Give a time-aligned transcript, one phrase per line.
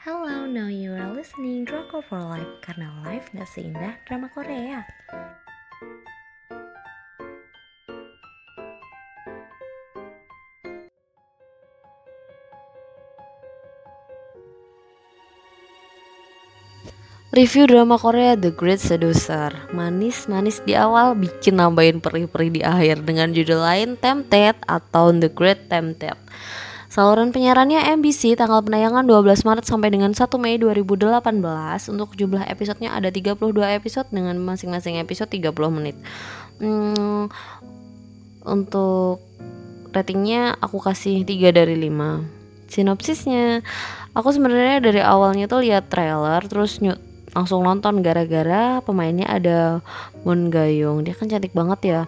[0.00, 4.80] Hello, now you are listening Drama for Life karena life gak seindah drama Korea.
[17.36, 23.36] Review drama Korea The Great Seducer Manis-manis di awal bikin nambahin perih-perih di akhir Dengan
[23.36, 26.16] judul lain Tempted atau The Great Tempted
[26.90, 31.22] Saluran penyiarannya MBC tanggal penayangan 12 Maret sampai dengan 1 Mei 2018
[31.86, 33.38] Untuk jumlah episodenya ada 32
[33.78, 35.94] episode dengan masing-masing episode 30 menit.
[36.58, 37.30] Hmm,
[38.42, 39.22] Untuk
[39.94, 42.26] ratingnya aku kasih 3 dari 5
[42.66, 43.62] Sinopsisnya
[44.10, 46.82] Aku sebenarnya dari awalnya tuh lihat trailer terus
[47.30, 49.78] langsung nonton gara-gara pemainnya ada
[50.26, 52.00] Moon Gayung dia kan cantik banget ya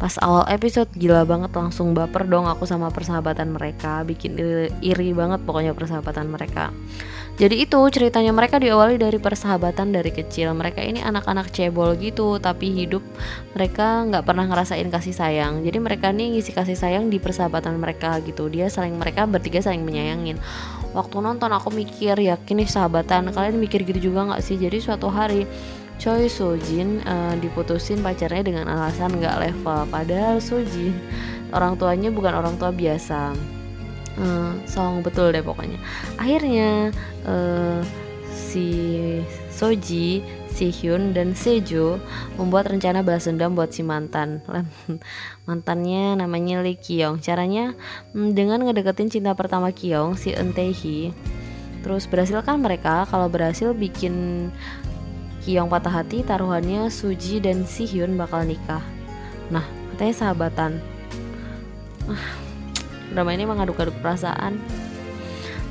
[0.00, 4.00] pas awal episode gila banget langsung baper dong aku sama persahabatan mereka.
[4.00, 6.72] Bikin iri, iri banget pokoknya persahabatan mereka.
[7.36, 10.56] Jadi itu ceritanya mereka diawali dari persahabatan dari kecil.
[10.56, 13.04] Mereka ini anak-anak cebol gitu tapi hidup
[13.52, 15.60] mereka nggak pernah ngerasain kasih sayang.
[15.60, 18.48] Jadi mereka nih ngisi kasih sayang di persahabatan mereka gitu.
[18.48, 20.40] Dia saling mereka bertiga saling menyayangin.
[20.96, 23.30] Waktu nonton aku mikir yakin nih sahabatan?
[23.30, 24.56] Kalian mikir gitu juga nggak sih?
[24.56, 25.46] Jadi suatu hari
[26.00, 30.96] Choi Sojin uh, diputusin pacarnya dengan alasan nggak level padahal Sojin
[31.52, 33.36] orang tuanya bukan orang tua biasa
[34.16, 35.76] uh, song betul deh pokoknya
[36.16, 36.88] akhirnya
[37.28, 37.84] uh,
[38.32, 38.80] si
[39.52, 42.02] Soji Si Hyun dan Sejo
[42.34, 44.42] membuat rencana balas dendam buat si mantan.
[45.46, 47.22] Mantannya namanya Lee Kyung.
[47.22, 47.72] Caranya
[48.12, 50.52] hmm, dengan ngedeketin cinta pertama Kyung, si Eun.
[51.80, 53.08] Terus berhasil kan mereka?
[53.08, 54.48] Kalau berhasil bikin
[55.40, 58.84] Kyung patah hati, taruhannya Suji dan Si Hyun bakal nikah.
[59.48, 60.72] Nah, katanya sahabatan.
[62.04, 62.36] Ah,
[63.16, 64.60] drama ini mengaduk-aduk perasaan.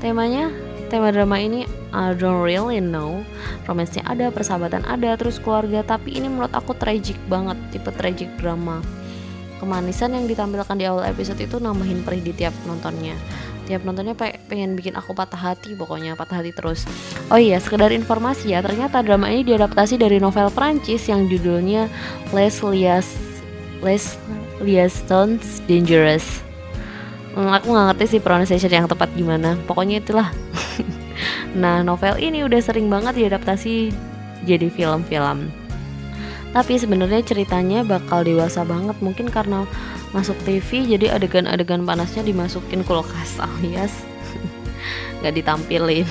[0.01, 0.49] Temanya
[0.89, 3.21] tema drama ini I don't really know
[3.69, 8.81] romansnya ada persahabatan ada terus keluarga tapi ini menurut aku tragic banget tipe tragic drama
[9.61, 13.13] kemanisan yang ditampilkan di awal episode itu nambahin perih di tiap nontonnya
[13.69, 16.89] tiap nontonnya pengen bikin aku patah hati pokoknya patah hati terus.
[17.29, 21.85] Oh iya sekedar informasi ya ternyata drama ini diadaptasi dari novel Prancis yang judulnya
[22.33, 23.13] Les Lias
[23.85, 24.17] Les
[24.57, 26.41] Liaisons Dangerous.
[27.37, 29.53] Hmm, aku nggak ngerti sih pronunciation yang tepat gimana.
[29.69, 30.33] Pokoknya itulah.
[31.49, 33.91] Nah novel ini udah sering banget diadaptasi
[34.47, 35.51] jadi film-film
[36.49, 39.69] tapi sebenarnya ceritanya bakal dewasa banget mungkin karena
[40.11, 43.93] masuk TV jadi adegan-adegan panasnya dimasukin kulkas alias
[45.21, 46.09] nggak ditampilin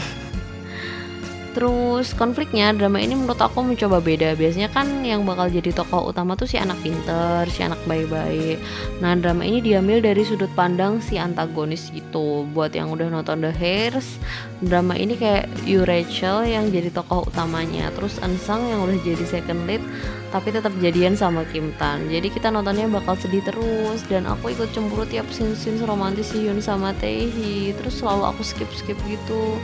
[1.58, 4.38] Terus konfliknya drama ini menurut aku mencoba beda.
[4.38, 8.62] Biasanya kan yang bakal jadi tokoh utama tuh si anak pinter, si anak baik-baik.
[9.02, 12.46] Nah drama ini diambil dari sudut pandang si antagonis gitu.
[12.54, 14.22] Buat yang udah nonton The Hairs,
[14.62, 17.90] drama ini kayak Yu Rachel yang jadi tokoh utamanya.
[17.90, 19.82] Terus Ansang yang udah jadi second lead
[20.28, 22.04] tapi tetap jadian sama Kim Tan.
[22.08, 26.60] Jadi kita nontonnya bakal sedih terus dan aku ikut cemburu tiap scene-scene romantis si Yun
[26.60, 29.56] sama Taehi terus selalu aku skip-skip gitu.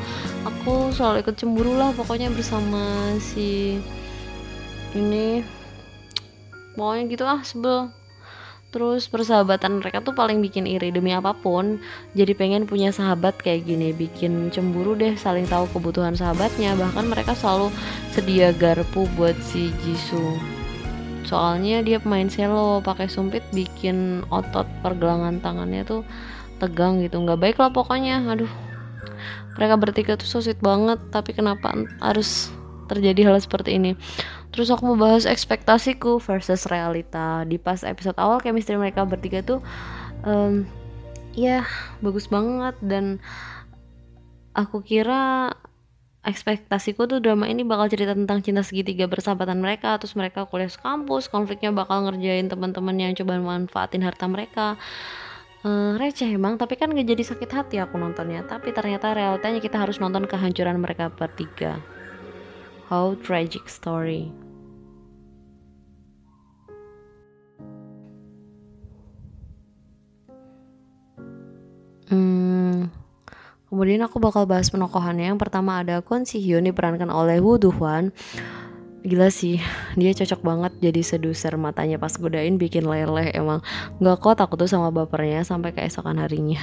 [0.48, 3.80] Aku selalu ikut cemburu lah pokoknya bersama si
[4.96, 5.44] ini.
[6.74, 7.92] Pokoknya gitu ah sebel
[8.74, 11.78] terus persahabatan mereka tuh paling bikin iri demi apa pun.
[12.18, 16.74] Jadi pengen punya sahabat kayak gini bikin cemburu deh saling tahu kebutuhan sahabatnya.
[16.74, 17.70] Bahkan mereka selalu
[18.10, 20.42] sedia garpu buat si Jisoo.
[21.22, 26.02] Soalnya dia pemain selo pakai sumpit bikin otot pergelangan tangannya tuh
[26.58, 27.22] tegang gitu.
[27.22, 28.50] Nggak baik lah pokoknya aduh.
[29.54, 31.70] Mereka bertiga tuh so sweet banget tapi kenapa
[32.02, 32.50] harus
[32.90, 33.96] terjadi hal seperti ini
[34.54, 37.42] terus aku mau bahas ekspektasiku versus realita.
[37.42, 39.58] Di pas episode awal chemistry mereka bertiga tuh
[40.22, 40.62] um,
[41.34, 41.66] ya
[41.98, 42.78] bagus banget.
[42.78, 43.18] Dan
[44.54, 45.50] aku kira
[46.22, 49.98] ekspektasiku tuh drama ini bakal cerita tentang cinta segitiga persahabatan mereka.
[49.98, 54.78] Terus mereka kuliah kampus konfliknya bakal ngerjain teman-teman yang coba manfaatin harta mereka.
[55.64, 58.46] Uh, receh emang tapi kan gak jadi sakit hati aku nontonnya.
[58.46, 61.82] Tapi ternyata realitanya kita harus nonton kehancuran mereka bertiga
[62.94, 64.30] how tragic story
[72.04, 72.92] Hmm,
[73.66, 75.34] kemudian aku bakal bahas penokohannya.
[75.34, 78.12] Yang pertama ada Kwon Si Hyun diperankan oleh Woo Do Hwan.
[79.04, 79.60] Gila sih,
[80.00, 83.60] dia cocok banget jadi seduser matanya pas godain bikin leleh emang.
[84.00, 86.56] Gak kok aku tuh sama bapernya sampai keesokan harinya.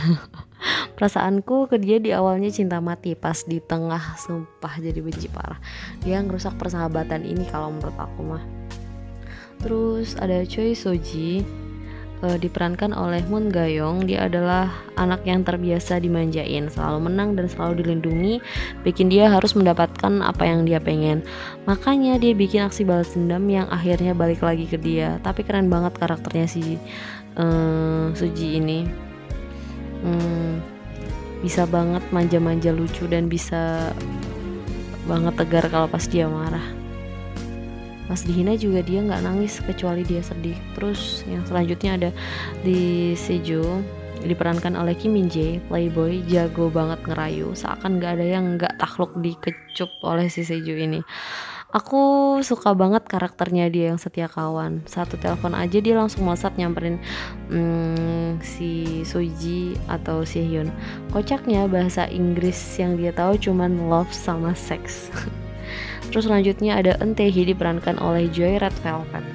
[0.98, 5.62] Perasaanku ke dia di awalnya cinta mati pas di tengah sumpah jadi benci parah.
[6.02, 8.44] Dia ngerusak persahabatan ini kalau menurut aku mah.
[9.62, 11.46] Terus ada Choi Soji
[12.24, 14.06] uh, diperankan oleh Moon Gayong.
[14.06, 18.42] Dia adalah anak yang terbiasa dimanjain, selalu menang dan selalu dilindungi,
[18.86, 21.26] bikin dia harus mendapatkan apa yang dia pengen.
[21.66, 25.18] Makanya dia bikin aksi balas dendam yang akhirnya balik lagi ke dia.
[25.26, 26.78] Tapi keren banget karakternya si
[27.38, 28.86] uh, Suji ini.
[30.02, 30.58] Hmm,
[31.46, 33.94] bisa banget manja-manja lucu dan bisa
[35.06, 36.81] banget tegar kalau pas dia marah
[38.08, 40.58] pas dihina juga dia nggak nangis kecuali dia sedih.
[40.78, 42.10] Terus yang selanjutnya ada
[42.66, 43.82] di Seju
[44.22, 47.54] diperankan oleh Kim Min Jae playboy jago banget ngerayu.
[47.58, 51.02] Seakan nggak ada yang nggak takluk dikecup oleh si Seju ini.
[51.72, 54.84] Aku suka banget karakternya dia yang setia kawan.
[54.84, 57.00] Satu telepon aja dia langsung melesat nyamperin
[57.48, 60.68] hmm, si Suji atau si Hyun.
[61.16, 65.08] Kocaknya bahasa Inggris yang dia tahu cuman love sama sex
[66.12, 69.26] Terus selanjutnya ada Entehi diperankan oleh Joy Red Velvet.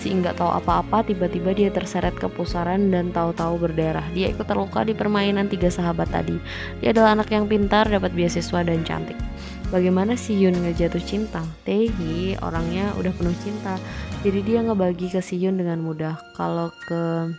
[0.00, 4.04] Si nggak tahu apa-apa, tiba-tiba dia terseret ke pusaran dan tahu-tahu berdarah.
[4.16, 6.40] Dia ikut terluka di permainan tiga sahabat tadi.
[6.80, 9.18] Dia adalah anak yang pintar, dapat beasiswa dan cantik.
[9.68, 11.44] Bagaimana si Yun nggak jatuh cinta?
[11.68, 13.76] Tehi orangnya udah penuh cinta,
[14.24, 16.16] jadi dia ngebagi ke si Yun dengan mudah.
[16.32, 17.36] Kalau ke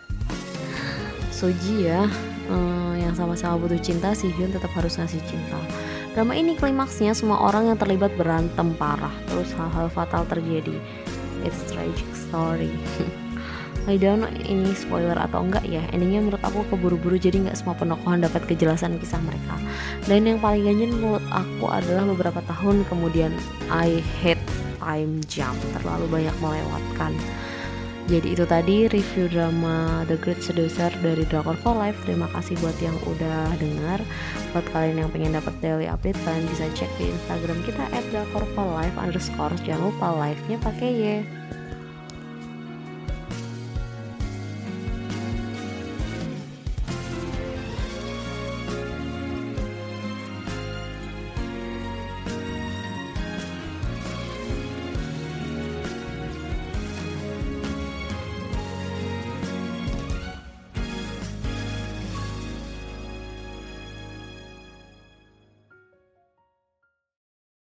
[1.42, 2.06] Soji ya,
[2.46, 5.58] eh, yang sama-sama butuh cinta, si Hyun tetap harus ngasih cinta.
[6.12, 10.76] Drama ini klimaksnya semua orang yang terlibat berantem parah, terus hal-hal fatal terjadi.
[11.40, 12.68] It's tragic story.
[13.90, 17.74] I don't know ini spoiler atau enggak ya Endingnya menurut aku keburu-buru jadi nggak semua
[17.74, 19.58] penokohan dapat kejelasan kisah mereka
[20.06, 23.34] Dan yang paling ganjen menurut aku adalah beberapa tahun kemudian
[23.74, 24.38] I hate
[24.78, 27.10] time jump Terlalu banyak melewatkan
[28.12, 31.96] jadi itu tadi review drama The Great Seducer dari Drakor for Life.
[32.04, 34.04] Terima kasih buat yang udah dengar.
[34.52, 38.44] Buat kalian yang pengen dapat daily update, kalian bisa cek di Instagram kita at Drakor
[38.52, 39.56] for Life underscore.
[39.64, 41.04] Jangan lupa live-nya pakai Y.